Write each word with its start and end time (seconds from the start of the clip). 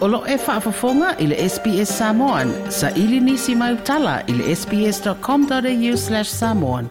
Olo 0.00 0.24
lo 0.24 0.24
e 0.24 0.36
whaafafonga 0.40 1.12
i 1.20 1.26
le 1.28 1.36
SPS 1.36 1.92
Samoan. 1.98 2.52
Sa 2.72 2.88
ili 2.96 3.20
nisi 3.20 3.54
mai 3.54 3.74
utala 3.74 4.22
i 4.28 4.32
le 4.32 4.56
sps.com.au 4.56 5.96
slash 6.00 6.28
samoan. 6.30 6.88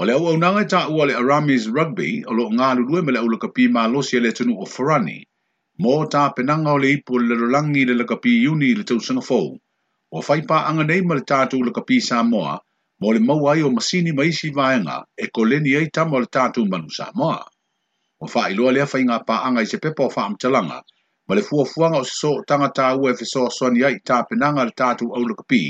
O 0.00 0.04
le 0.08 0.12
au 0.16 0.24
au 0.32 0.38
nangai 0.40 0.64
tā 0.72 0.86
ua 0.88 1.04
le 1.04 1.18
Aramis 1.20 1.68
Rugby 1.68 2.24
o 2.24 2.32
lo 2.32 2.48
ngā 2.56 2.70
lulue 2.80 3.04
me 3.04 3.12
le 3.12 3.20
au 3.20 3.28
lakapi 3.28 3.68
mā 3.68 3.84
losi 3.92 4.16
e 4.16 4.24
le 4.24 4.32
tunu 4.32 4.56
o 4.56 4.64
Farani. 4.64 5.18
Mō 5.76 5.98
tā 6.16 6.24
penanga 6.32 6.72
o 6.72 6.80
le 6.80 6.94
ipo 6.96 7.20
le 7.20 7.36
lorangi 7.36 7.84
le 7.84 7.98
lakapi 8.00 8.38
iuni 8.48 8.72
le 8.74 8.88
tau 8.88 9.04
sangafou. 9.04 9.52
O 10.10 10.22
whaipā 10.24 10.64
anga 10.72 10.88
nei 10.88 11.02
ma 11.04 11.20
le 11.20 11.28
tātou 11.28 11.60
lakapi 11.60 12.00
Samoa 12.00 12.56
mō 13.02 13.12
le 13.14 13.20
mau 13.20 13.50
ai 13.52 13.60
o 13.60 13.68
masini 13.70 14.16
maisi 14.16 14.48
vāenga 14.50 15.02
e 15.12 15.28
koleni 15.28 15.76
ei 15.76 15.90
tamo 15.92 16.18
le 16.24 16.32
tātou 16.32 16.64
manu 16.64 16.88
Samoa 16.88 17.51
o 18.22 18.26
fa 18.30 18.42
ilo 18.50 18.70
le 18.72 18.84
fa 18.86 18.98
inga 19.02 19.18
pa 19.26 19.36
anga 19.46 19.62
i 19.66 19.66
se 19.66 19.78
pepo 19.82 20.04
fa 20.14 20.22
am 20.28 20.34
talanga 20.42 20.76
ma 21.26 21.32
le 21.36 21.42
fuo 21.48 21.62
fuanga 21.72 21.98
o 22.02 22.04
se 22.08 22.14
so 22.22 22.30
tangata 22.48 22.76
ta 22.82 22.86
u 22.98 23.02
e 23.10 23.26
so 23.32 23.44
so 23.58 23.64
ni 23.74 23.80
ai 23.88 23.96
ta 24.10 24.16
penanga 24.28 24.62
le 24.66 24.72
tatu 24.80 25.04
au 25.16 25.22
le 25.30 25.34
kapi 25.40 25.62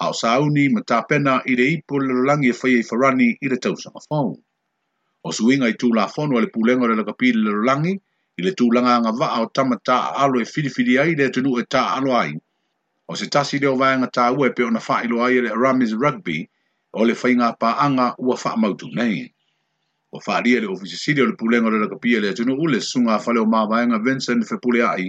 a 0.00 0.06
o 0.12 0.14
sauni 0.20 0.64
ma 0.74 0.80
ta 0.88 0.96
pena 1.10 1.34
i 1.44 1.52
le 1.58 1.64
ipo 1.74 1.94
le 2.06 2.14
langi 2.30 2.48
e 2.52 2.56
fai 2.60 2.74
e 2.80 2.86
farani 2.90 3.28
i 3.44 3.50
le 3.52 3.56
tau 3.64 3.74
sanga 3.82 4.00
fau. 4.08 4.30
O 5.28 5.32
suinga 5.36 5.68
i 5.68 5.74
tū 5.80 5.88
la 5.96 6.04
fono 6.14 6.40
le 6.40 6.48
pulenga 6.54 6.88
le 6.88 7.04
kapi 7.10 7.28
le 7.36 7.50
le 7.50 7.64
langi 7.68 7.92
i 8.38 8.42
le 8.46 8.52
tūlanga 8.58 8.92
anga 8.96 9.12
vaa 9.20 9.38
o 9.44 9.50
tama 9.56 9.76
ta 9.88 9.96
alo 10.22 10.40
e 10.40 10.46
filifili 10.54 10.94
ai 11.02 11.12
le 11.18 11.26
tunu 11.34 11.50
e 11.60 11.64
ta 11.72 11.82
alo 11.96 12.10
ai. 12.22 12.32
O 13.08 13.12
se 13.14 13.26
tasi 13.28 13.60
leo 13.60 13.76
vayanga 13.76 14.08
ta 14.16 14.32
u 14.32 14.40
e 14.48 14.50
pe 14.56 14.62
ona 14.64 14.80
fa 14.88 15.02
ilo 15.04 15.20
ai 15.24 15.36
le 15.44 15.50
Aramis 15.52 15.92
Rugby 16.02 16.38
o 16.96 17.04
le 17.04 17.14
fai 17.20 17.36
ngā 17.36 17.50
pa 17.60 17.70
anga 17.84 18.06
ua 18.26 18.36
fa 18.42 18.56
mautu 18.56 18.88
nei 18.96 19.28
o 20.12 20.20
faalia 20.20 20.60
le 20.60 20.66
ofisi 20.66 20.96
sili 20.96 21.22
o 21.22 21.26
le 21.26 21.34
pulega 21.38 21.66
o 21.66 21.70
le 21.70 21.78
lakapia 21.78 22.20
le 22.20 22.28
atunuu 22.30 22.66
le 22.68 22.80
susuga 22.80 23.14
afale 23.14 23.40
o 23.40 23.46
mavaega 23.46 23.98
vincent 24.02 24.42
fepuleaʻi 24.44 25.06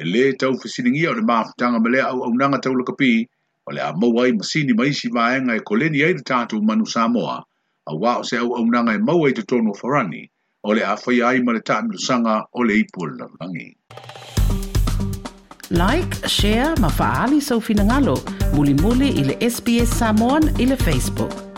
e 0.00 0.04
lē 0.06 0.24
taufesiligia 0.38 1.10
o 1.10 1.14
le 1.14 1.22
mafutaga 1.22 1.78
ma 1.82 1.88
le 1.90 2.00
auaunaga 2.02 2.58
taulakapi 2.62 3.26
o 3.66 3.72
le 3.74 3.80
a 3.82 3.90
maua 3.92 4.24
ai 4.26 4.32
masini 4.32 4.72
ma 4.74 4.86
isi 4.86 5.08
vaega 5.10 5.56
e 5.56 5.60
koleni 5.60 6.02
ai 6.04 6.12
le 6.14 6.22
tatou 6.22 6.62
manu 6.62 6.86
samoa 6.86 7.42
auā 7.90 8.20
o 8.20 8.22
se 8.22 8.36
auaunaga 8.38 8.94
e 8.94 8.98
maua 8.98 9.30
i 9.30 9.34
totonu 9.34 9.70
o 9.74 9.74
farani 9.74 10.22
o 10.62 10.72
le 10.74 10.82
a 10.86 10.94
faia 10.96 11.28
ai 11.34 11.42
ma 11.42 11.52
le 11.52 11.60
taamilosaga 11.60 12.36
o 12.54 12.62
le 12.62 12.74
ipu 12.78 13.02
o 13.02 13.06
le 13.06 13.16
lalolagi 13.18 13.66
like 15.74 16.28
share 16.30 16.70
ma 16.78 16.88
faaali 17.00 17.40
soufinagalo 17.42 18.14
mulimuli 18.54 19.08
i 19.18 19.26
le 19.32 19.36
sps 19.50 19.98
samoan 19.98 20.46
i 20.62 20.70
le 20.70 20.76
facebook 20.78 21.53